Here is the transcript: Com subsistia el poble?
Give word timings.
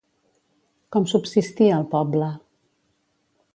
Com 0.95 1.05
subsistia 1.11 1.77
el 1.83 1.87
poble? 1.93 2.33